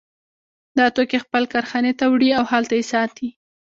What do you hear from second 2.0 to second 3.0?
وړي او هلته یې